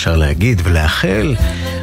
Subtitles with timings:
[0.00, 1.34] אפשר להגיד ולאחל,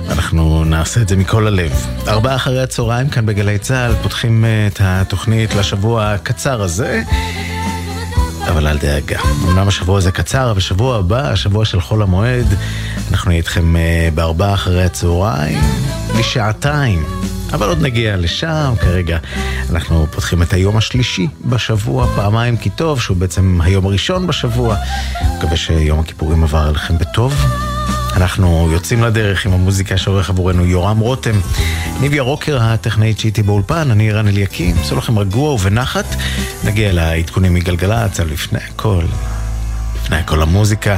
[0.07, 1.71] ואנחנו נעשה את זה מכל הלב.
[2.07, 7.03] ארבעה אחרי הצהריים כאן בגלי צה"ל, פותחים אה, את התוכנית לשבוע הקצר הזה.
[8.47, 9.19] אבל אל דאגה.
[9.43, 12.47] אמנם השבוע הזה קצר, אבל שבוע הבא, השבוע של חול המועד,
[13.11, 15.59] אנחנו נהיה איתכם אה, בארבעה אחרי הצהריים,
[16.19, 17.05] לשעתיים.
[17.53, 19.17] אבל עוד נגיע לשם, כרגע
[19.69, 24.75] אנחנו פותחים את היום השלישי בשבוע, פעמיים כי טוב, שהוא בעצם היום הראשון בשבוע.
[25.37, 27.33] מקווה שיום הכיפורים עבר עליכם בטוב.
[28.17, 31.39] אנחנו יוצאים לדרך עם המוזיקה שעורך עבורנו יורם רותם.
[32.01, 36.05] ניב ירוקר הטכנאית שאיתי באולפן, אני רן אליקים, עשו לכם רגוע ובנחת.
[36.63, 39.03] נגיע לעדכונים מגלגלצ, אבל לפני הכל,
[39.95, 40.97] לפני הכל המוזיקה.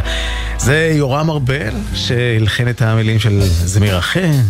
[0.57, 4.41] זה יורם ארבל, שהלחין את המילים של זמיר החן,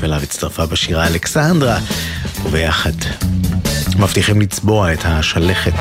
[0.00, 1.78] ואליו הצטרפה בשירה אלכסנדרה,
[2.44, 2.92] וביחד
[3.98, 5.74] מבטיחים לצבוע את השלכת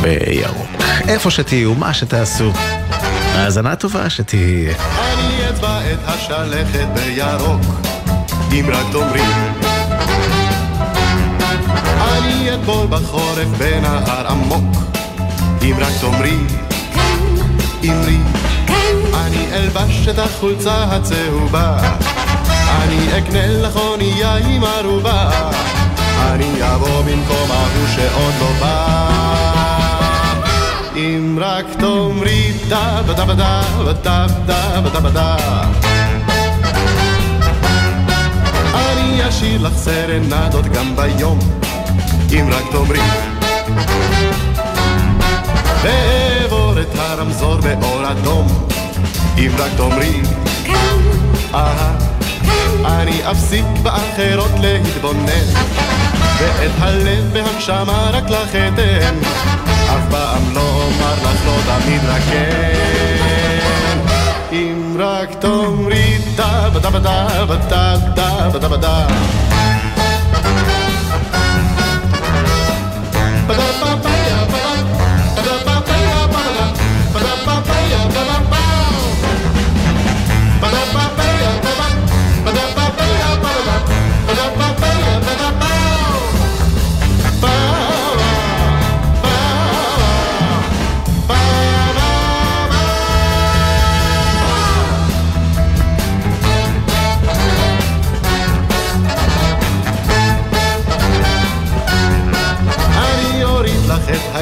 [0.00, 0.82] בירוק.
[1.08, 2.52] איפה שתהיו, מה שתעשו.
[3.34, 4.74] האזנה טובה שתהיה.
[4.96, 7.60] אני אצבע את השלכת בירוק,
[8.52, 9.22] אם רק תאמרי.
[12.12, 14.76] אני אטבול בחורף בנהר עמוק,
[15.62, 16.38] אם רק תאמרי.
[17.84, 18.18] אמרי.
[19.14, 21.78] אני אלבש את החולצה הצהובה,
[22.82, 25.30] אני אקנה לך אונייה עם ערובה,
[26.18, 29.73] אני אבוא במקום ההוא שעוד לא בא.
[30.96, 35.36] אם רק תאמרי דה בדה בדה בדה בדה בדה בדה
[38.74, 41.38] אני אשאיר לך סרנדות גם ביום
[42.32, 43.00] אם רק תאמרי.
[45.82, 48.46] ואעבור את הרמזור באור אדום
[49.38, 50.22] אם רק תאמרי.
[50.64, 50.96] כן.
[51.54, 51.94] אהה.
[52.84, 55.46] אני אפסיק באחרות להתבונן
[56.38, 59.14] ואת הלב והנשמה רק לך אתן.
[59.86, 63.98] אף פעם לא אומר לך לא תמיד רק כן
[64.52, 69.06] אם רק תאמרי דה בדה בדה בדה בדה בדה בדה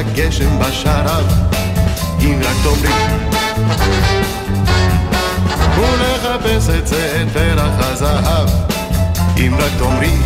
[0.07, 1.27] הגשם בשרב,
[2.19, 2.93] אם רק תאמרי.
[5.77, 8.49] ולחפש את זה את פרח הזהב,
[9.37, 10.17] אם רק תאמרי.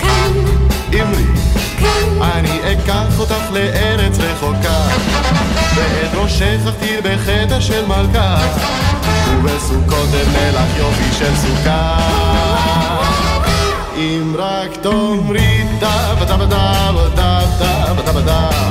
[0.00, 0.32] כן.
[0.92, 1.24] אמרי.
[1.78, 2.22] כן.
[2.22, 4.80] אני אקח אותך לארץ רחוקה,
[5.74, 8.36] ואת ראשך אכתיר בחדר של מלכה,
[9.30, 11.98] ובסוכות אבנה לך יופי של סוכה.
[13.96, 18.63] אם רק תאמרי דה ודה ודה ודה ודה ודה ודה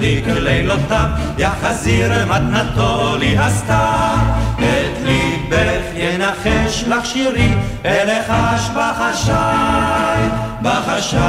[0.00, 1.06] בהדליק לילותיו,
[1.38, 4.18] יחזיר מתנתו לי הסתיו.
[4.58, 7.54] את ליבך ינחש לך שירי,
[7.84, 10.22] אלחש בחשאי,
[10.62, 11.20] בחשאי.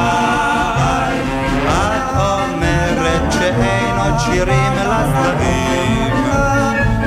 [1.67, 6.13] את אומרת שאין עוד שירים לצדדים.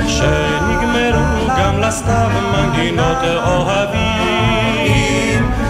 [0.07, 4.15] שנגמרו גם לסתיו מנגינות אוהבים.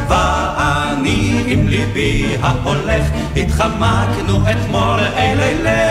[0.08, 3.06] ואני עם ליבי ההולך,
[3.36, 5.85] התחמקנו אתמול אל אלך, אל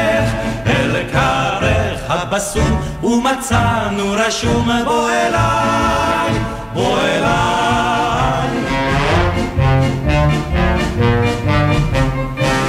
[2.35, 6.41] הבשום, ומצאנו רשום בוא אליי,
[6.75, 8.49] בוא אליי.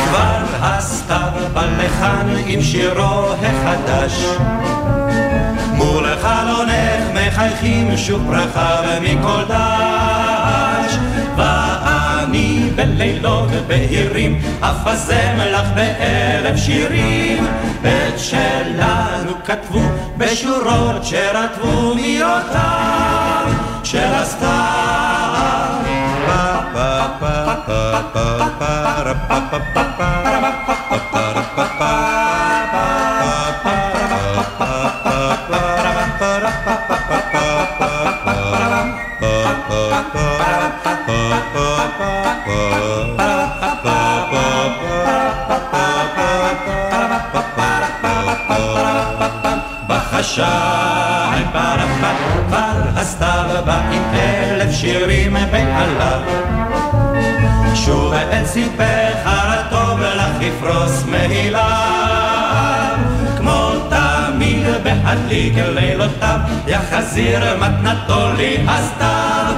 [0.05, 4.25] כבר הסתיו בא לכאן עם שירו החדש.
[5.73, 10.34] מול חלונך מחייכים שוב ברכה מכל דש.
[12.85, 17.45] ואני בלילות בהירים אף אזם לך באלף שירים.
[17.81, 19.81] את שלנו כתבו
[20.17, 21.95] בשורות שרטבו
[26.25, 26.43] pa
[26.73, 26.91] pa
[27.21, 27.35] pa
[27.67, 27.81] pa
[28.13, 32.24] pa pa pa pa pa pa pa pa pa pa
[49.87, 52.15] בחשאי פרפת
[52.47, 56.21] כבר הסתיו בא עם אלף שירים בעליו
[57.75, 61.95] שוב את סיפך הטוב לך יפרוס מהילה
[63.37, 69.53] כמו תמיד בהדליק לילותיו יחזיר מתנתו לי הסתיו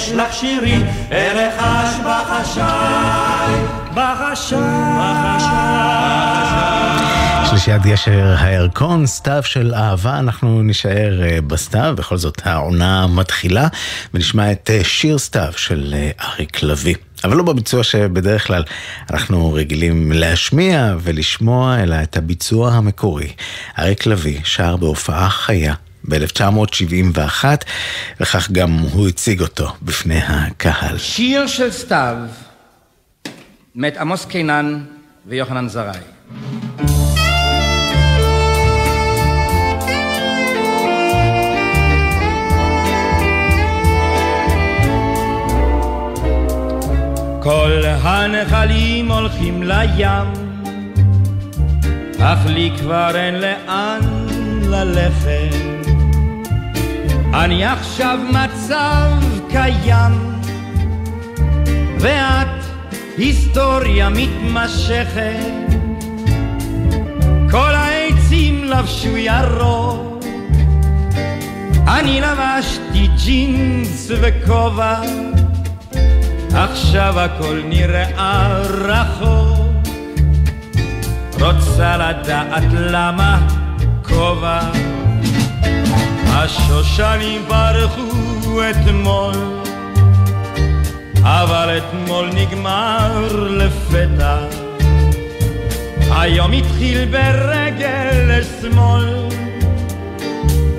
[0.00, 0.82] ינחש לך שירי
[1.12, 3.54] ארחש בחשאי
[3.94, 4.58] בחשאי
[7.50, 13.68] שלישיית גשר הירקון, סתיו של אהבה, אנחנו נישאר אה, בסתיו, בכל זאת העונה מתחילה,
[14.14, 16.94] ונשמע את אה, שיר סתיו של אה, אריק לביא.
[17.24, 18.64] אבל לא בביצוע שבדרך כלל
[19.10, 23.32] אנחנו רגילים להשמיע ולשמוע, אלא את הביצוע המקורי.
[23.78, 25.74] אריק לביא שר בהופעה חיה
[26.08, 27.44] ב-1971,
[28.20, 30.98] וכך גם הוא הציג אותו בפני הקהל.
[30.98, 32.16] שיר של סתיו,
[33.74, 34.84] מת עמוס קינן
[35.26, 36.00] ויוחנן זרעי.
[47.42, 50.32] כל הנחלים הולכים לים,
[52.20, 54.00] אך לי כבר אין לאן
[54.62, 55.79] ללכת.
[57.34, 59.10] אני עכשיו מצב
[59.50, 60.40] קיים,
[62.00, 62.64] ואת
[63.18, 65.36] היסטוריה מתמשכת.
[67.50, 70.24] כל העצים לבשו ירוק,
[71.88, 75.00] אני לבשתי ג'ינס וכובע.
[76.54, 79.88] עכשיו הכל נראה רחוק,
[81.40, 83.48] רוצה לדעת למה
[84.02, 84.79] כובע.
[86.42, 89.34] השושנים ברחו אתמול,
[91.22, 94.38] אבל אתמול נגמר לפתע.
[96.10, 99.28] היום התחיל ברגל שמאל,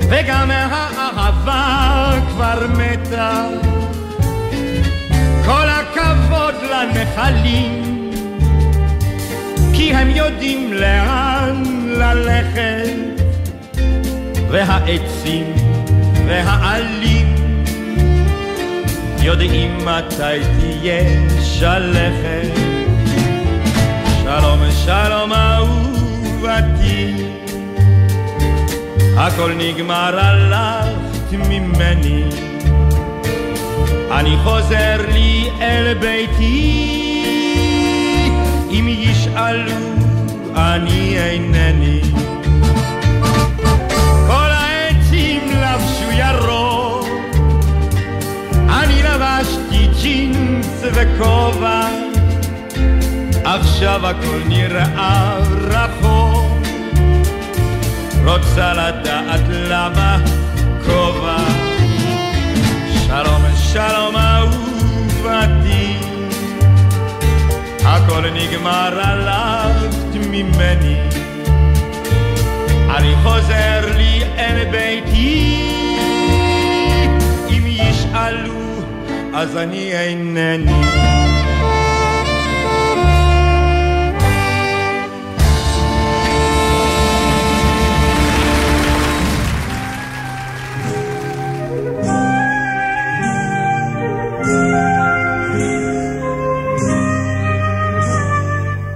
[0.09, 3.47] וגם האהבה כבר מתה.
[5.45, 8.11] כל הכבוד לנחלים,
[9.73, 13.10] כי הם יודעים לאן ללכת,
[14.51, 15.53] והעצים
[16.27, 17.35] והעלים
[19.21, 21.03] יודעים מתי תהיה
[21.41, 22.51] שלכת.
[24.23, 27.13] שלום שלום אהובתי,
[29.17, 32.23] הכל נגמר הלכת ממני.
[34.11, 37.23] אני חוזר לי אל ביתי,
[38.71, 39.71] אם ישאלו
[40.55, 42.01] אני אינני.
[46.21, 47.07] ירוק,
[48.69, 51.81] אני לבשתי ג'ינס וכובע,
[53.43, 56.57] עכשיו הכל נראה רחוק,
[58.25, 60.17] רוצה לדעת למה
[60.85, 61.37] כובע.
[63.07, 63.41] שלום
[63.73, 65.97] שלום אהובתי,
[67.85, 70.95] הכל נגמר הלכת ממני,
[72.97, 75.10] אני חוזר לי אל ביתי,
[78.31, 78.81] ישאלו
[79.33, 80.71] אז אני אינני.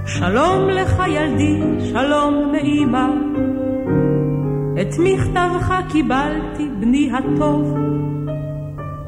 [0.06, 1.60] שלום לך ילדי,
[1.92, 3.06] שלום מאמא.
[4.80, 7.85] את מכתבך קיבלתי, בני הטוב,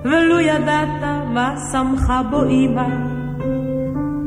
[0.05, 1.02] ולו ידעת
[1.35, 2.88] מה שמחה בו אמא.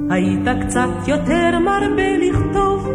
[0.09, 2.89] היית קצת יותר מרבה לכתוב,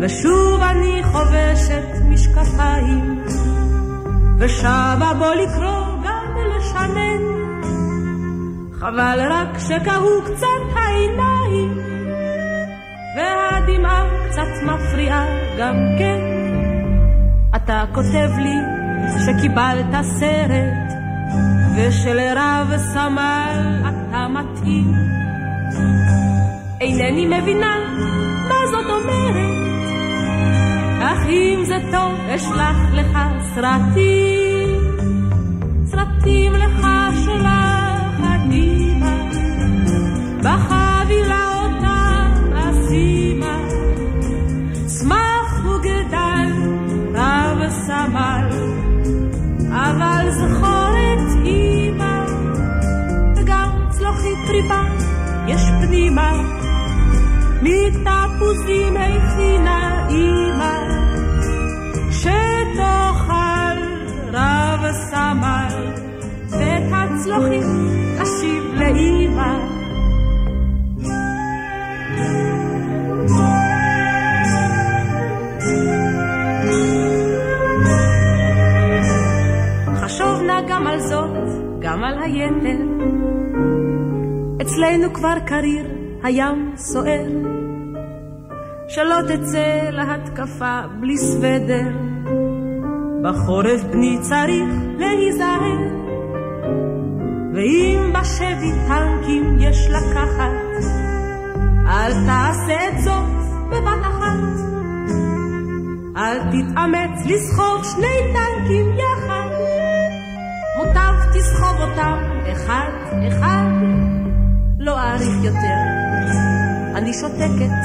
[0.00, 3.24] ושוב אני חובשת משקפיים,
[4.38, 7.40] ושבה בו לקרוא גם לשנן.
[8.80, 11.78] חבל רק שקהו קצת העיניים.
[13.16, 15.24] והדמעה קצת מפריעה
[15.58, 16.20] גם כן.
[17.56, 18.56] אתה כותב לי
[19.26, 20.89] שקיבלת סרט,
[21.76, 24.94] ושלרב סמל אתה מתאים.
[26.80, 27.76] אינני מבינה
[28.48, 29.50] מה זאת אומרת,
[31.02, 33.18] אך אם זה טוב אשלח לך
[33.54, 34.80] סרטים,
[35.84, 36.86] סרטים לך
[37.24, 39.16] שלח הדימה,
[67.24, 67.66] צלוחית
[68.22, 69.70] אשיב לאימא.
[80.68, 81.30] גם על זאת,
[81.78, 82.82] גם על היתר.
[84.62, 85.86] אצלנו כבר קריר,
[86.22, 87.26] הים סוער.
[88.88, 91.90] שלא תצא להתקפה בלי סוודר.
[93.22, 95.99] בחורף בני צריך להיזהר.
[97.60, 100.50] ואם בשבי טנקים יש לקחת,
[101.88, 103.24] אל תעשה את זאת
[103.70, 104.60] בבת אחת.
[106.16, 109.48] אל תתאמץ לסחוב שני טנקים יחד.
[110.76, 112.18] מוטב תסחוב אותם
[112.52, 112.90] אחד
[113.28, 113.70] אחד.
[114.78, 115.80] לא אאריך יותר,
[116.94, 117.80] אני שותקת,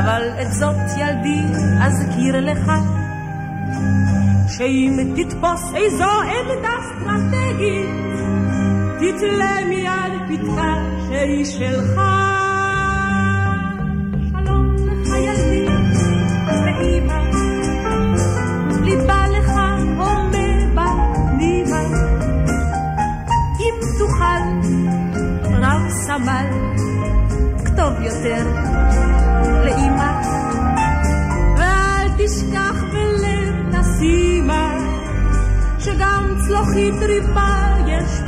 [0.00, 1.42] אבל את זאת ילדי
[1.80, 2.72] אזכיר לך.
[4.48, 8.07] שאם תתפוס איזו עמדה אסטרטגית,
[8.98, 10.74] תתלה מיד פתחה
[11.08, 12.00] שהיא שלך.
[14.30, 15.66] שלום לך ילדי,
[16.64, 17.18] ואימא,
[18.84, 19.50] ליבה לך
[19.96, 20.30] הומה
[20.74, 21.82] בנימה.
[23.60, 24.68] אם תוכל,
[25.62, 26.46] רב סמל,
[27.64, 28.46] כתוב יותר
[29.64, 30.22] לאימא.
[31.56, 34.78] ואל תשכח בלב תשימה,
[35.78, 38.27] שגם צלוחית ריבה יש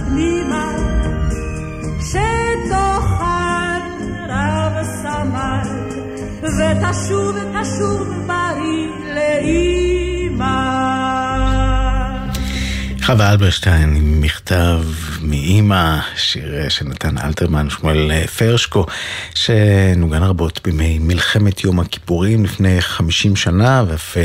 [13.03, 14.83] חווה אלברשטיין עם מכתב
[15.23, 18.87] מאימא, שיר שנתן אלתרמן, שמואל פרשקו,
[19.35, 24.17] שנוגן רבות בימי מלחמת יום הכיפורים לפני 50 שנה, ואף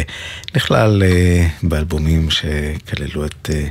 [0.55, 3.67] נכלל אה, באלבומים שכללו את אה,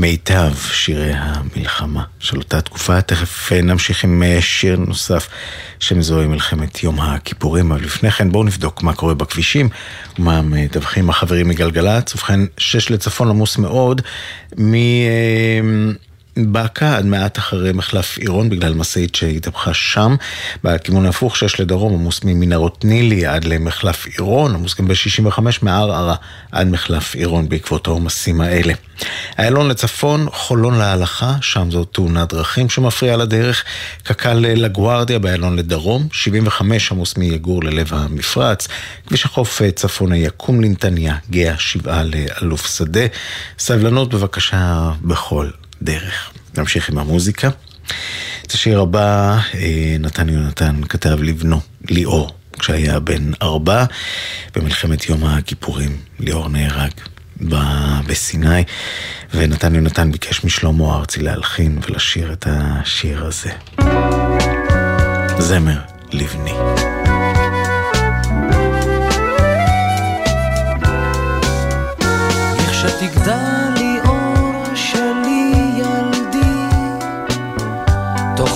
[0.00, 3.00] מיטב שירי המלחמה של אותה תקופה.
[3.00, 5.28] תכף נמשיך עם אה, שיר נוסף
[5.80, 9.68] שמזוהה עם מלחמת יום הכיפורים, אבל לפני כן בואו נבדוק מה קורה בכבישים
[10.18, 12.14] ומה מדווחים החברים מגלגלצ.
[12.14, 14.02] ובכן, שש לצפון עמוס מאוד,
[14.60, 14.74] מ...
[16.36, 20.16] באקה עד מעט אחרי מחלף עירון בגלל משאית שהתהפכה שם.
[20.64, 26.14] בכיוון ההפוך שש לדרום עמוס ממנהרות נילי עד למחלף עירון, עמוס גם ב-65 מערערה
[26.52, 28.74] עד מחלף עירון בעקבות העומסים האלה.
[29.38, 33.64] איילון לצפון, חולון להלכה, שם זו תאונת דרכים שמפריעה לדרך.
[34.02, 38.68] קק"ל לגוארדיה באיילון לדרום, 75 עמוס מיגור ללב המפרץ.
[39.06, 43.06] כביש החוף צפונה יקום לנתניה, גאה שבעה לאלוף שדה.
[43.58, 45.48] סבלנות בבקשה בכל
[45.82, 46.30] דרך.
[46.56, 47.48] נמשיך עם המוזיקה.
[48.46, 49.38] את השיר הבא
[50.00, 51.60] נתן יונתן כתב לבנו,
[51.90, 53.84] ליאור, כשהיה בן ארבע
[54.56, 55.96] במלחמת יום הכיפורים.
[56.18, 56.90] ליאור נהרג
[58.06, 58.64] בסיני,
[59.34, 63.50] ונתן יונתן ביקש משלמה ארצי להלחין ולשיר את השיר הזה.
[65.38, 65.80] זמר
[66.12, 66.52] לבני.
[72.70, 73.59] כשתגדל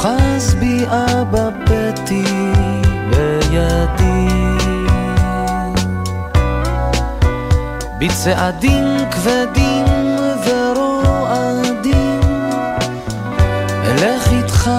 [0.04, 2.25] תאחז בי אבא ביתי
[3.11, 4.28] בידי.
[7.99, 9.84] בצעדים כבדים
[10.46, 12.20] ורועדים
[13.84, 14.70] אלך איתך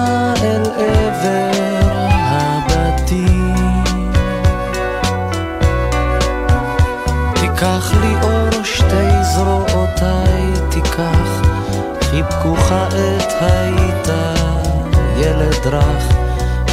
[0.42, 1.50] אל עבר
[2.14, 3.84] הבתים
[7.34, 11.42] תיקח לי אור שתי זרועותיי תיקח
[12.00, 14.45] חיבקוך את היתה
[15.18, 16.04] ילד רך,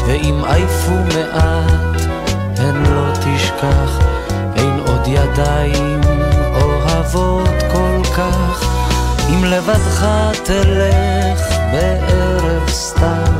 [0.07, 2.01] ואם עייפו מעט,
[2.57, 3.99] הן לא תשכח,
[4.55, 6.01] אין עוד ידיים
[6.61, 8.65] אוהבות כל כך,
[9.29, 10.05] אם לבדך
[10.43, 13.33] תלך בערב סתיו,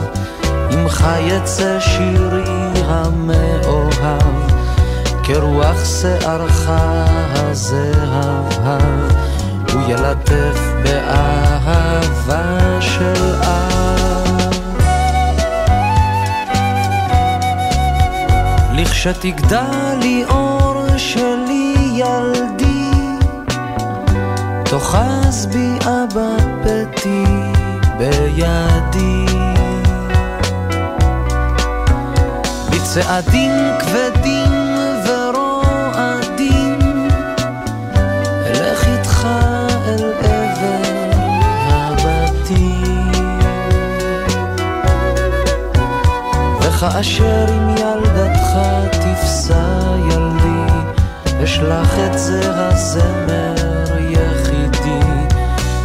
[0.71, 2.43] עמך יצא שירי
[2.85, 4.51] המאוהב,
[5.23, 6.69] כרוח שערך
[7.35, 8.79] הזהב,
[9.73, 12.72] הוא ילטף באהבה
[18.75, 22.91] לכשתגדלי אור שלי ילדי,
[24.63, 27.23] תאחז בי אבא ביתי
[27.97, 29.25] בידי.
[32.69, 34.51] בצעדים כבדים
[35.05, 36.79] ורועדים,
[38.45, 39.27] אלך איתך
[39.85, 41.11] אל עבר
[41.67, 43.11] הבתים.
[46.61, 47.72] וכאשר עם
[51.43, 53.55] אשלח את זר הזמר
[53.99, 55.07] יחידי,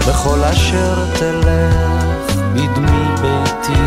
[0.08, 3.82] בכל אשר תלך בדמי ביתי,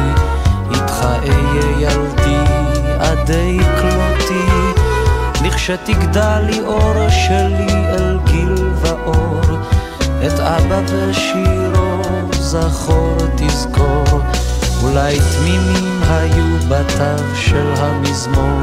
[0.72, 2.52] איתך אהיה ילדי
[3.00, 4.74] עדי כלותי,
[5.44, 9.42] לכשתגדל לי אור שלי אל גיל ואור,
[10.28, 12.02] את אבא ושירו
[12.32, 14.22] זכור תזכור,
[14.84, 18.62] אולי תמימים היו בתיו של המזמור.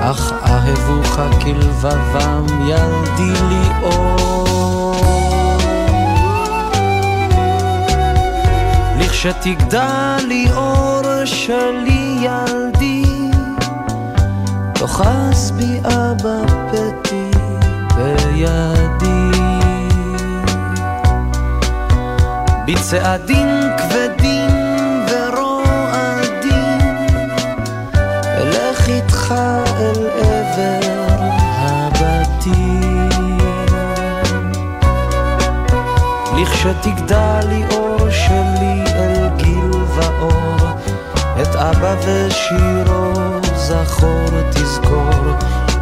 [0.00, 4.20] אך אהבוך כלבבם ילדי לי אור.
[10.28, 13.30] לי אור שלי ילדי,
[14.74, 17.30] תאחז בי אבא פתי
[17.96, 19.40] בידי.
[22.66, 23.59] בצעדים
[36.60, 40.56] לכשתגדל לי אור שלי אל גיל ואור,
[41.42, 43.12] את אבא ושירו
[43.54, 45.36] זכור תזכור,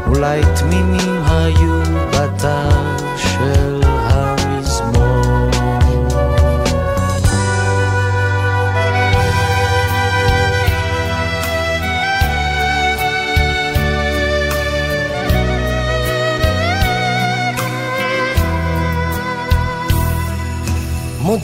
[0.06, 2.70] אולי תמימים היו בתא
[3.16, 3.77] של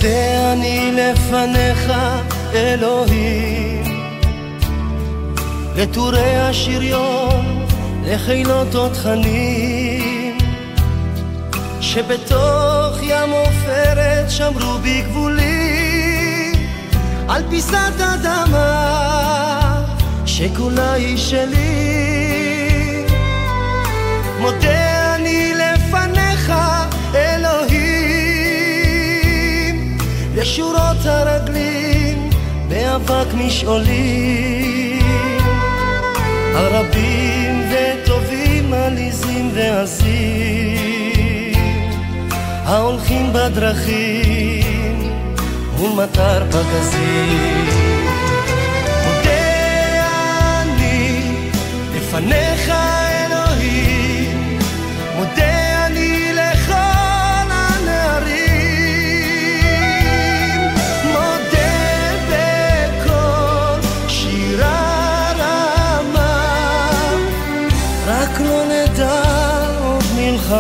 [0.05, 1.93] מודה אני לפניך,
[2.55, 3.85] אלוהים,
[5.77, 7.67] לטורי השריון,
[8.07, 10.39] לחילות תותחנים,
[11.81, 16.53] שבתוך ים עופרת שמרו בגבולי,
[17.29, 19.85] על פיסת אדמה,
[20.27, 21.95] שכולה היא שלי.
[24.41, 24.94] מודה
[33.07, 35.03] באבק משעולים,
[36.55, 40.75] הרבים וטובים, עליזים ועזים,
[42.65, 45.13] ההולכים בדרכים,
[45.79, 47.65] מול מטר פגזים.
[49.07, 51.23] מודה אני
[51.97, 52.73] לפניך,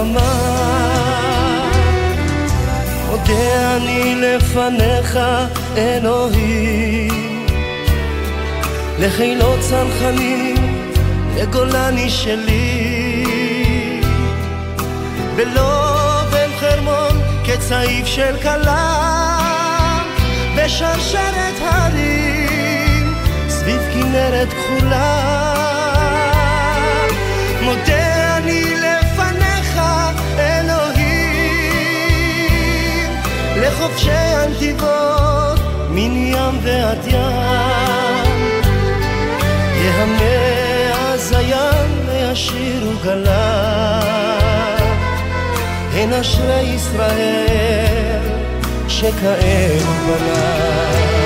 [0.02, 0.54] מלחמה.
[3.11, 5.18] מודה אני לפניך,
[5.76, 7.46] אלוהים,
[8.98, 10.85] לחילות צנחנים,
[11.37, 13.24] לגולני שלי.
[15.37, 19.38] בלובן חרמון כצעיף של כלה,
[20.57, 23.14] בשרשרת הרים,
[23.48, 25.44] סביב כנרת כחולה.
[27.62, 28.03] מודה
[33.74, 35.58] לחובשי הנתיבות,
[35.90, 38.64] מן ים ועד ים.
[39.84, 44.00] יהמה הזיין וישירו גלה.
[45.92, 48.20] הן אשרי ישראל
[48.88, 51.23] שכאלו בנה.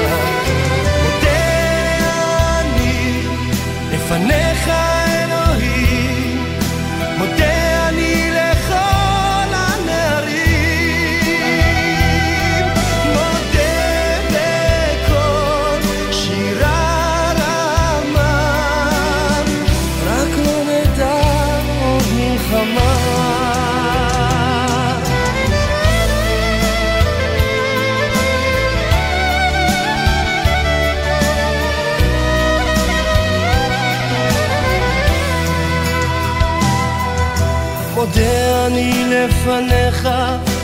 [38.68, 40.08] אני לפניך,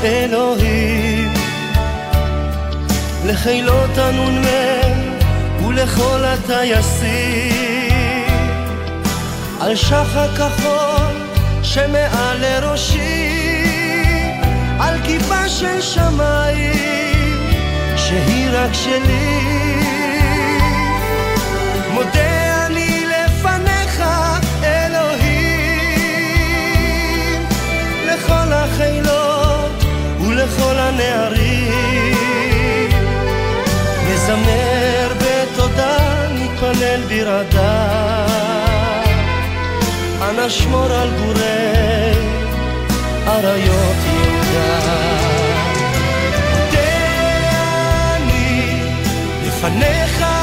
[0.04, 1.32] אלוהים,
[3.26, 7.54] לחילות הנ"מ ולכל הטייסים,
[9.60, 11.14] על שחר כחול
[11.62, 13.32] שמעל לראשי,
[14.80, 17.50] על כיפה של שמיים
[17.96, 19.83] שהיא רק שלי.
[30.94, 32.90] הנערים.
[34.08, 35.96] נזמר בתודה,
[36.30, 38.26] נתפלל ברעדה.
[40.22, 42.12] אנא שמור על גורי
[43.26, 44.78] אריות יהודה.
[46.52, 46.96] מודה
[48.16, 48.80] אני
[49.46, 50.33] לפניך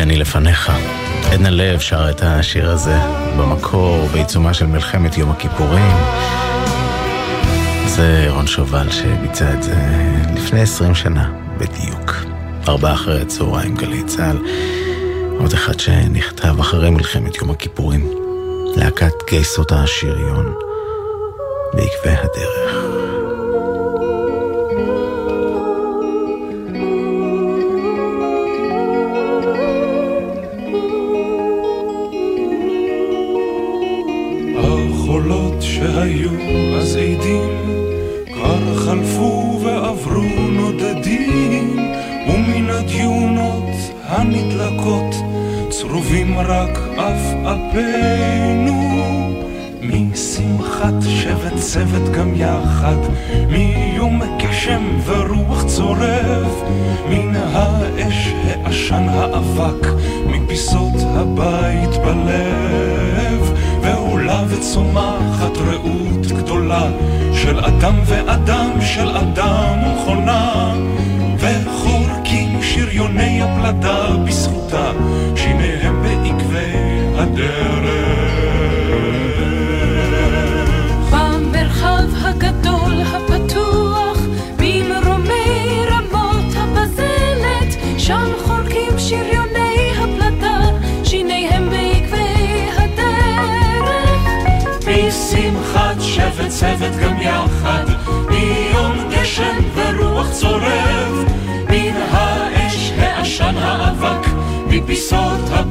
[0.00, 0.72] עולה אני לפניך.
[1.32, 2.98] עדנה לב שר את השיר הזה
[3.38, 5.92] במקור, בעיצומה של מלחמת יום הכיפורים.
[7.86, 9.74] זה רון שובל שביצע את זה
[10.34, 12.14] לפני עשרים שנה בדיוק.
[12.68, 14.38] ארבעה אחרי הצהריים גלי צה"ל.
[15.38, 18.10] עוד אחד שנכתב אחרי מלחמת יום הכיפורים.
[18.76, 20.54] להקת גייסות השריון.
[21.72, 22.99] בעקבי הדרך.
[46.00, 48.72] צרובים רק עפעפינו
[49.82, 52.96] משמחת שבט צוות גם יחד
[53.48, 56.62] מיום גשם ורוח צורב
[57.08, 59.86] מן האש העשן האבק
[60.26, 63.54] מפיסות הבית בלב.
[63.82, 66.90] ועולה וצומחת רעות גדולה
[67.32, 70.74] של אדם ואדם של אדם ומכונה
[71.40, 74.90] וחורקים שריוני הפלדה בזכותה
[75.36, 76.72] שיניהם בעקבי
[77.14, 78.30] הדרך.
[81.10, 84.18] במרחב הגדול הפתוח
[84.58, 90.60] ממרומי רמות הבזלת שם חורקים שריוני הפלדה
[91.04, 94.26] שיניהם בעקבי הדרך.
[94.86, 97.84] משמחת שבט צוות גם יחד
[98.30, 100.99] מיום גשם ורוח צורב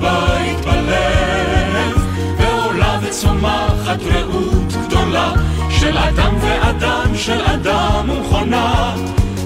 [0.01, 2.05] הבית בלב
[2.37, 5.33] ועולה וצומחת רעות גדולה
[5.69, 8.95] של אדם ואדם של אדם ומכונה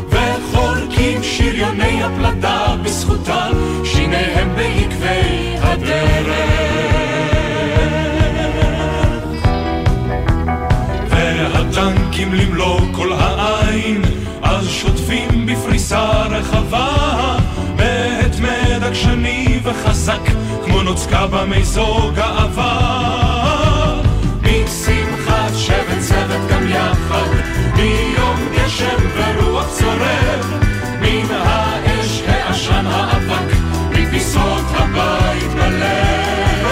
[0.09, 3.47] וחורקים שריוני הפלדה בזכותה
[3.83, 6.27] שיניהם בעקבי הדרך.
[11.09, 14.01] והטנקים למלוא כל העין
[14.41, 17.42] אז שוטפים בפריסה רחבה
[18.87, 20.21] עקשני וחזק
[20.65, 24.01] כמו נוצקה במזו גאווה
[24.41, 27.27] משמחת שבט צוות גם יחד
[27.75, 30.61] מיום גשם ורוח צורב.
[31.01, 33.55] מן האש העשן האבק
[33.89, 36.67] מפיסות הבית בלב.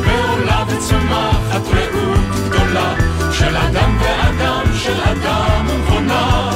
[0.00, 2.94] ועולה וצומחת רעות גדולה
[3.32, 6.50] של אדם ואדם של אדם ומכונה.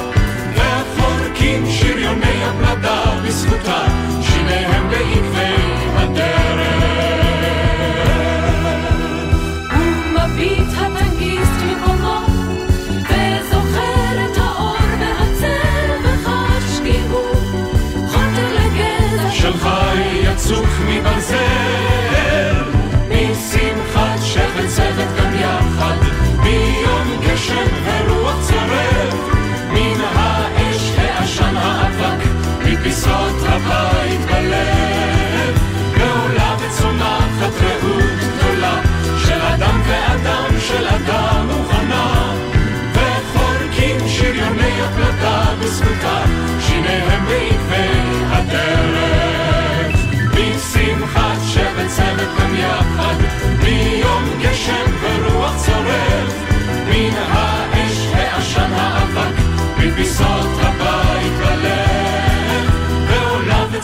[0.55, 4.06] וחורקים שריוני הפלדה בזכותה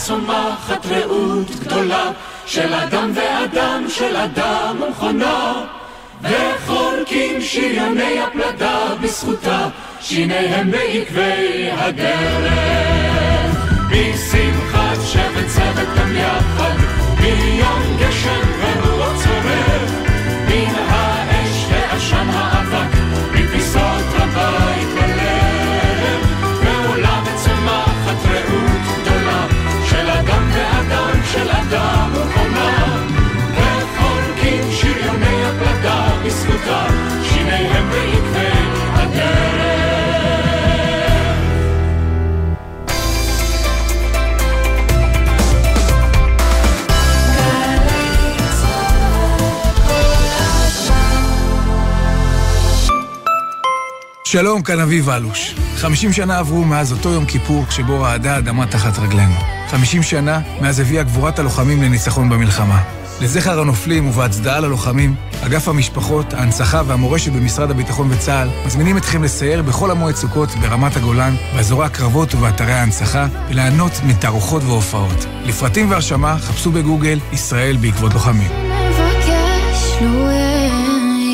[0.02, 2.10] וצומחת רעות גדולה
[2.46, 5.52] של אדם ואדם של אדם ומכונה.
[6.22, 9.68] וחורקים שריוני הפלדה בזכותה
[10.00, 12.52] שיניהם בעקבי הדרך.
[13.90, 16.76] בשמחת שבט צוות גם יחד
[17.20, 19.92] מיום גשם ורוח צורב
[20.48, 22.96] מן האש העשן האבק
[23.32, 24.71] מפיסות הבית
[54.32, 55.54] שלום, כאן אביב אלוש.
[55.76, 59.34] 50 שנה עברו מאז אותו יום כיפור שבו רעדה האדמה תחת רגלינו.
[59.70, 62.82] 50 שנה מאז הביאה גבורת הלוחמים לניצחון במלחמה.
[63.20, 65.14] לזכר הנופלים ובהצדעה ללוחמים,
[65.46, 71.34] אגף המשפחות, ההנצחה והמורשת במשרד הביטחון וצה"ל מזמינים אתכם לסייר בכל המועד סוכות ברמת הגולן,
[71.56, 75.26] באזורי הקרבות ובאתרי ההנצחה, וליהנות מתערוכות והופעות.
[75.44, 78.50] לפרטים והרשמה חפשו בגוגל ישראל בעקבות לוחמים.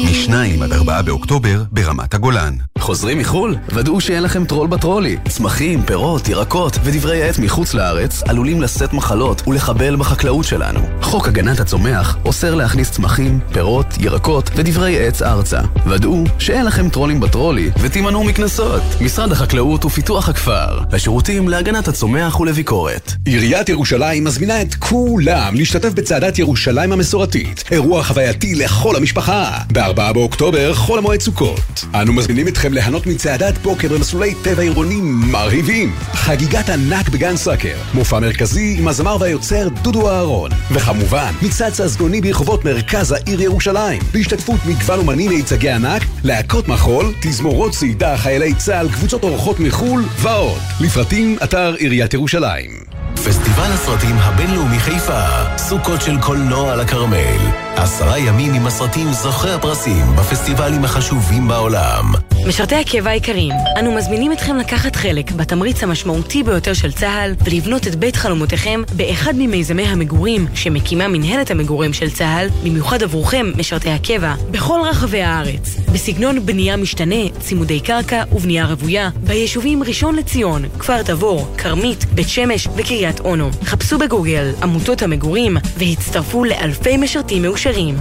[0.04, 2.54] מ-2 עד 4 באוקטובר ברמת הגולן.
[2.78, 3.56] חוזרים מחו"ל?
[3.68, 5.16] ודאו שאין לכם טרול בטרולי.
[5.28, 10.80] צמחים, פירות, ירקות ודברי עט מחוץ לארץ עלולים לשאת מחלות ולחבל בחקלאות שלנו.
[11.02, 15.60] חוק הגנת הצומח אוסר להכניס צמחים, פירות, ירקות ודברי עץ ארצה.
[15.86, 18.82] ודאו שאין לכם טרולים בטרולי ותימנעו מקנסות.
[19.00, 23.12] משרד החקלאות ופיתוח הכפר, השירותים להגנת הצומח ולביקורת.
[23.24, 27.64] עיריית ירושלים מזמינה את כולם להשתתף בצעדת ירושלים המסורתית.
[27.70, 29.58] אירוע חווייתי לכל המשפחה.
[29.92, 31.84] ב-4 באוקטובר, חול המועד סוכות.
[31.94, 35.94] אנו מזמינים אתכם ליהנות מצעדת בוקר במסלולי טבע עירונים מרהיבים.
[36.12, 37.76] חגיגת ענק בגן סאקר.
[37.94, 40.50] מופע מרכזי עם הזמר והיוצר דודו אהרון.
[40.70, 44.02] וכמובן, מצעד ססגוני ברחובות מרכז העיר ירושלים.
[44.12, 50.60] בהשתתפות מגוון אומנים מיצגי ענק, להקות מחול, תזמורות צעידה, חיילי צה"ל, קבוצות אורחות מחו"ל ועוד.
[50.80, 52.70] לפרטים, אתר עיריית ירושלים.
[53.14, 55.22] פסטיבל הסרטים הבינלאומי חיפה,
[55.56, 57.67] סוכות של קולנוע על הכרמל.
[57.82, 62.04] עשרה ימים עם הסרטים זוכי הפרסים בפסטיבלים החשובים בעולם.
[62.48, 67.94] משרתי הקבע היקרים, אנו מזמינים אתכם לקחת חלק בתמריץ המשמעותי ביותר של צה"ל ולבנות את
[67.94, 74.80] בית חלומותיכם באחד ממיזמי המגורים שמקימה מנהלת המגורים של צה"ל, במיוחד עבורכם, משרתי הקבע, בכל
[74.90, 75.76] רחבי הארץ.
[75.92, 82.68] בסגנון בנייה משתנה, צימודי קרקע ובנייה רוויה, ביישובים ראשון לציון, כפר תבור, כרמית, בית שמש
[82.76, 83.50] וקריית אונו.
[83.64, 87.67] חפשו בגוגל עמותות המגורים והצטרפו לאלפי משרתים מאושרים.
[87.68, 87.96] מאפשרים.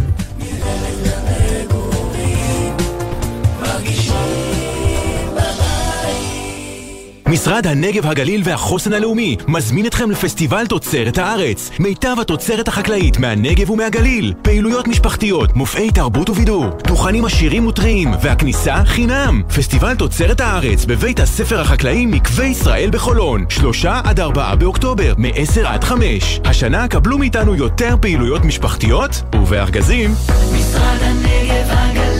[7.29, 11.71] משרד הנגב, הגליל והחוסן הלאומי מזמין אתכם לפסטיבל תוצרת הארץ.
[11.79, 14.33] מיטב התוצרת החקלאית מהנגב ומהגליל.
[14.41, 19.41] פעילויות משפחתיות, מופעי תרבות ובידור, דוכנים עשירים וטריים, והכניסה חינם.
[19.55, 23.45] פסטיבל תוצרת הארץ בבית הספר החקלאי מקווה ישראל בחולון.
[23.49, 26.39] שלושה עד ארבעה באוקטובר, מ-10 עד חמש.
[26.45, 30.11] השנה קבלו מאיתנו יותר פעילויות משפחתיות ובארגזים.
[30.53, 32.16] משרד הנגב, הגליל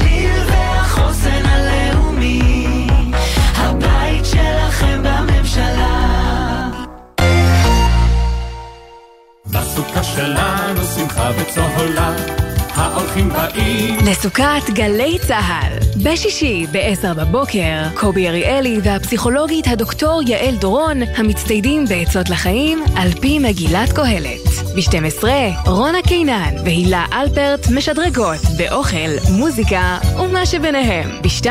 [4.78, 6.68] שלכם בממשלה.
[9.46, 12.16] בסוכה שלנו שמחה וצהולה,
[12.78, 13.96] האורחים באים.
[14.06, 15.78] לסוכת גלי צה"ל.
[16.04, 23.92] בשישי, ב-10 בבוקר, קובי אריאלי והפסיכולוגית הדוקטור יעל דורון, המצטיידים בעצות לחיים על פי מגילת
[23.92, 24.48] קהלת.
[24.76, 25.24] ב-12,
[25.66, 31.10] רונה קינן והילה אלפרט משדרגות באוכל, מוזיקה ומה שביניהם.
[31.22, 31.48] ב-2,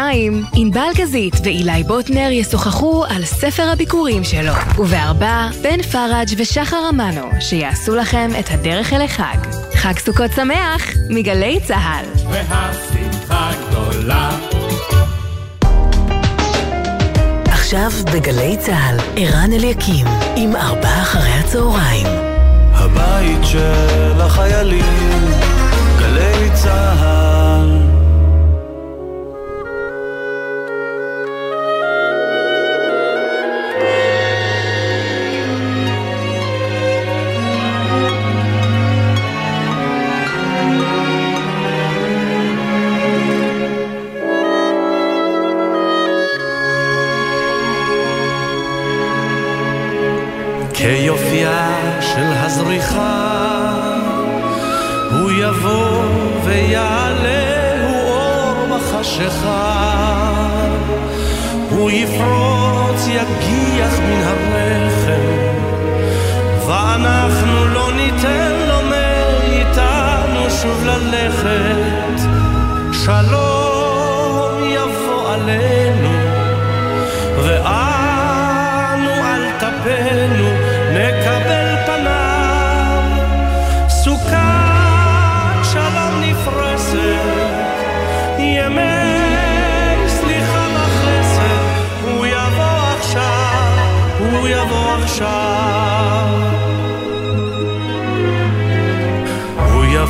[0.54, 4.52] ענבל גזית ואילי בוטנר ישוחחו על ספר הביקורים שלו.
[4.76, 5.24] וב-4,
[5.62, 9.66] בן פראג' ושחר אמנו, שיעשו לכם את הדרך אל החג.
[9.74, 12.04] חג סוכות שמח מגלי צה"ל.
[12.30, 14.30] והשמחה גדולה.
[17.46, 22.06] עכשיו בגלי צה"ל, ערן אליקים, עם ארבעה אחרי הצהריים.
[22.72, 25.15] הבית של החיילים,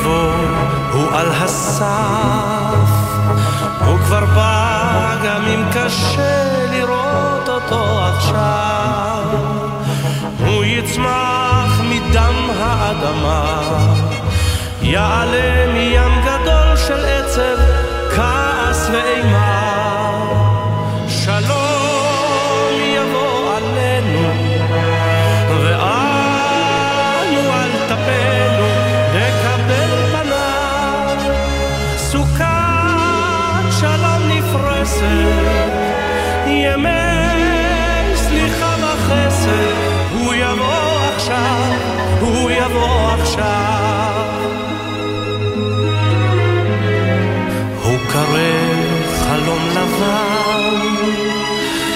[0.06, 0.32] יבוא,
[0.92, 1.84] הוא על הסף,
[3.86, 9.24] הוא כבר בא גם אם קשה לראות אותו עכשיו.
[10.46, 13.62] הוא יצמח מדם האדמה,
[14.82, 17.56] יעלה מים גדול של עצב,
[18.16, 19.45] כעס ואימה.
[42.46, 44.24] הוא יבוא עכשיו.
[47.82, 50.94] הוא קרב חלום לבן,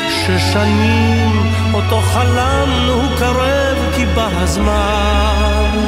[0.08, 5.78] ששנים אותו חלמנו, הוא קרב כי בא הזמן,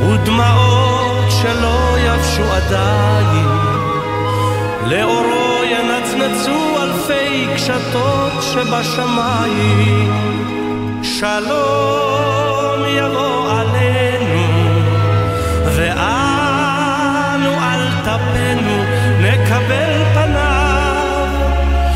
[0.00, 3.48] ודמעות שלא יבשו עדיין,
[4.86, 10.24] לאורו ינצנצו אלפי קשתות שבשמיים.
[11.24, 14.80] שלום יבוא עלינו,
[15.76, 18.84] ואנו על טפנו
[19.20, 21.28] נקבל פניו.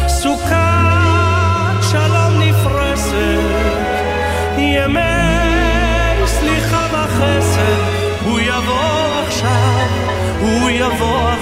[0.08, 0.56] סוכת
[1.90, 3.38] שלום נפרסת,
[4.58, 5.00] ימי
[6.26, 7.80] סליחה וחסד,
[8.24, 9.86] הוא יבוא עכשיו,
[10.40, 11.37] הוא יבוא עכשיו.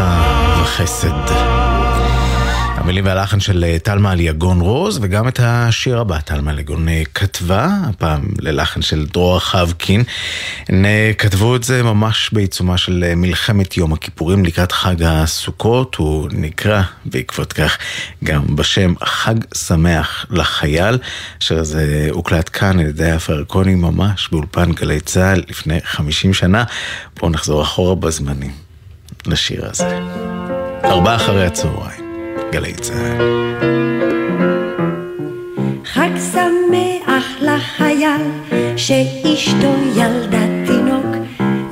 [0.00, 1.34] סליחה וחסד.
[2.76, 6.88] המילים והלחן של אה, טלמה על יגון רוז, וגם את השיר הבא טלמה על יגון
[6.88, 10.04] אה, כתבה, הפעם ללחן של דרור חבקין.
[10.68, 16.28] הן אה, כתבו את זה ממש בעיצומה של מלחמת יום הכיפורים לקראת חג הסוכות, הוא
[16.32, 17.78] נקרא בעקבות כך
[18.24, 20.98] גם בשם חג שמח לחייל,
[21.42, 26.64] אשר זה הוקלט כאן על ידי אף ירקוני ממש באולפן גלי צה"ל לפני 50 שנה.
[27.20, 28.69] בואו נחזור אחורה בזמנים
[29.26, 29.98] לשיר הזה.
[30.84, 32.10] ארבעה אחרי הצהריים.
[32.52, 33.40] גלי צה"ל.
[35.84, 38.22] חג שמח לחייל
[38.76, 41.16] שאשתו ילדה תינוק,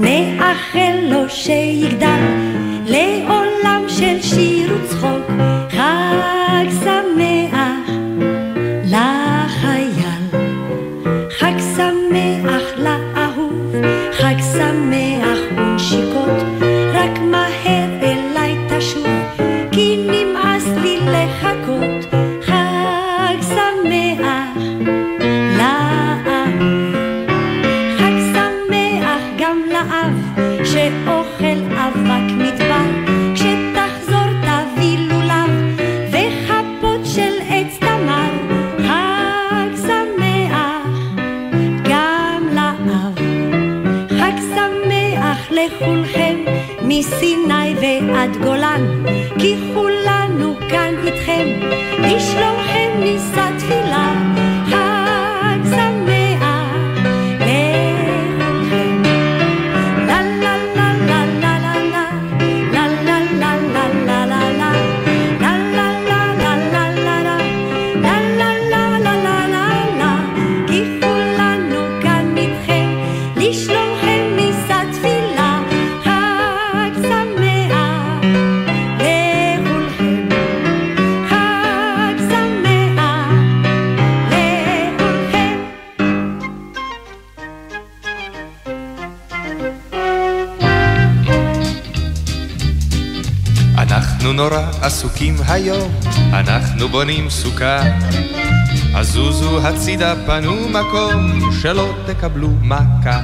[0.00, 2.20] נאחל לו שיגדל
[2.87, 3.38] לעולם
[94.51, 95.92] נורא עסוקים היום,
[96.32, 97.82] אנחנו בונים סוכה.
[98.94, 103.20] אז זוזו הצידה פנו מקום, שלא תקבלו מכה.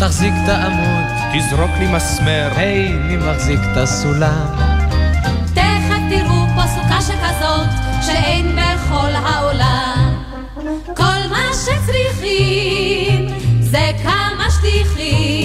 [0.00, 1.04] תחזיק את העמוד,
[1.34, 4.46] תזרוק לי מסמר, היי, מי מחזיק את הסולם?
[5.54, 7.68] תכף תראו פה סוכה שכזאת,
[8.06, 10.24] שאין בכל העולם.
[10.96, 13.26] כל מה שצריכים
[13.60, 15.37] זה כמה שטיחים,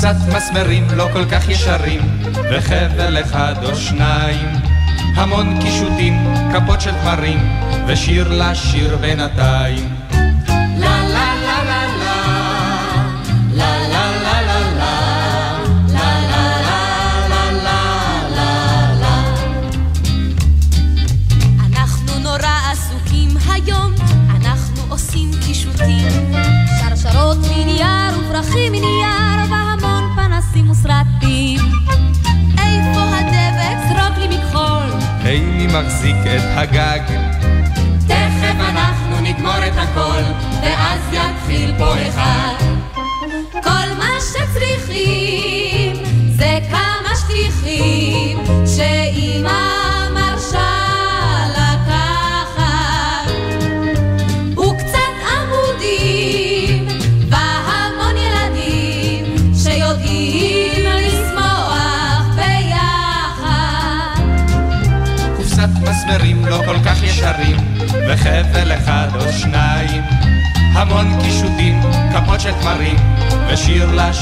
[0.00, 2.00] קופסת מסמרים לא כל כך ישרים,
[2.50, 4.48] וחבל אחד או שניים.
[5.16, 6.14] המון קישוטים,
[6.52, 7.38] כפות של תמרים,
[7.86, 9.97] ושיר לשיר בינתיים.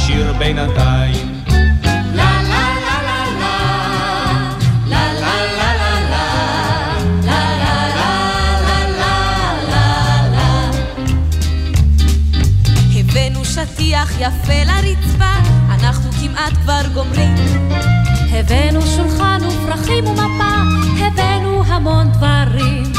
[0.07, 1.37] לשיר בינתיים.
[13.45, 15.35] שטיח יפה לרצפה,
[15.71, 17.35] אנחנו כמעט כבר גומרים.
[18.31, 20.55] הבאנו שולחן ופרחים ומפה,
[20.99, 22.93] הבאנו המון דברים.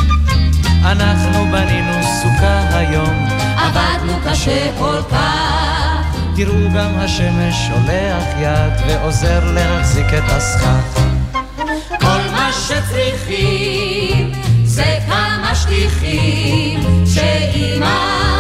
[0.81, 3.27] אנחנו בנינו סוכה היום,
[3.57, 5.96] עבדנו קשה כל כך.
[6.37, 10.99] תראו גם השמש שולח יד ועוזר להחזיק את הסכך.
[11.99, 14.31] כל מה שצריכים
[14.63, 18.36] זה כמה שטיחים שאימא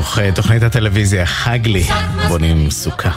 [0.00, 1.84] ביחד תוך אה, תוכנית הטלוויזיה חג לי
[2.28, 3.10] בונים סוכה.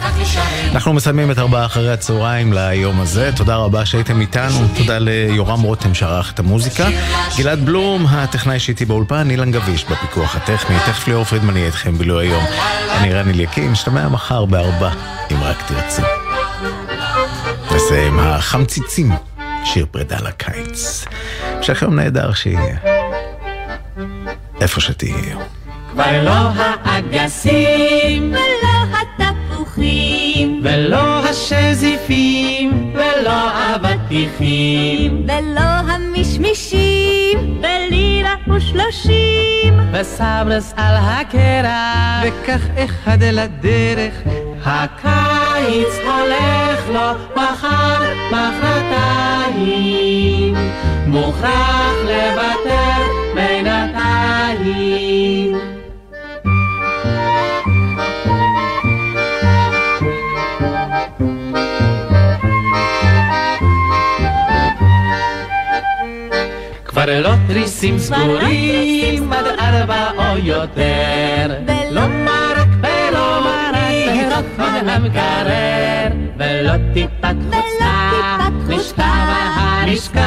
[0.72, 3.32] אנחנו מסיימים את ארבעה אחרי הצהריים ליום הזה.
[3.36, 4.68] תודה רבה שהייתם איתנו.
[4.78, 6.88] תודה ליורם רותם שערך את המוזיקה.
[7.38, 10.76] גלעד בלום, הטכנאי שאיתי באולפן, אילן גביש בפיקוח הטכני.
[10.86, 12.44] תכף ליאור פרידמן יהיה איתכם בילו היום.
[12.92, 14.90] אני רן אליקים, נשתמע מחר בארבע,
[15.32, 16.02] אם רק תרצו.
[17.76, 19.12] נסיים החמציצים,
[19.66, 21.06] שיר פרידה לקיץ.
[21.44, 22.78] המשך יום נהדר שיהיה.
[24.62, 25.63] איפה שתהיו.
[25.94, 26.50] כבר לא
[26.86, 39.80] האגסים, ולא התפוחים, ולא השזיפים, ולא האבטיחים, ולא המשמישים, ולירה ושלושים.
[39.94, 44.14] וסברס על הקרח, וכך אחד לדרך.
[44.66, 49.74] הקיץ הולך לו מחר, מחרתיים,
[51.08, 53.02] מוכרח לוותר
[53.36, 54.24] בינתיים.
[67.04, 76.72] כבר לא תריסים סגורים עד ארבע או יותר, ולא מרק ולא מרק פירות המקרר, ולא
[76.94, 80.20] טיפת חוצה, נשכב על המשכב,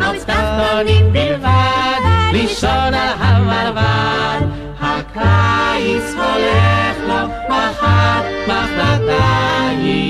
[0.00, 2.00] על תחתונים בלבד,
[2.32, 4.40] לישון על המרבד,
[4.80, 10.02] הקיץ הולך לו מחר, מחרתיים,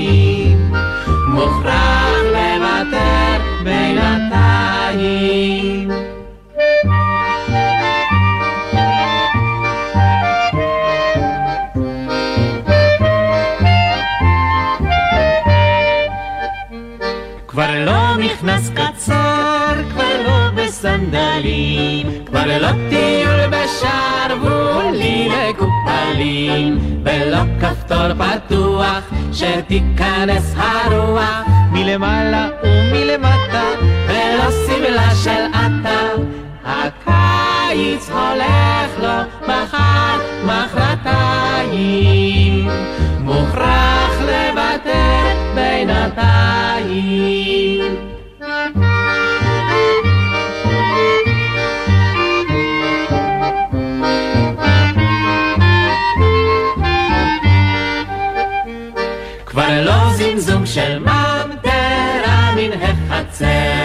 [1.27, 4.52] מוכרח לוותר בינתיים.
[4.93, 5.01] כבר
[17.85, 30.55] לא נכנס קצר, כבר לא בסנדלים, כבר לא טיול בשרוולים מקופלים, ולא כפתור פתוח, שתיכנס
[30.57, 33.82] הרוח מלמעלה ומלמטה,
[34.83, 36.09] שמלה של עטה.
[36.65, 41.89] הקיץ הולך לו מחר, מחרתיים,
[43.19, 45.23] מוכרח לוותר
[45.55, 47.03] בינתיים.
[59.45, 63.82] כבר לא זמזום של ממטרה מן החצר,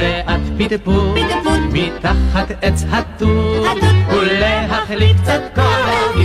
[0.00, 1.18] שעת פטפוט
[1.72, 3.78] מתחת עץ התות,
[4.12, 6.16] ולהחליק קצת כוח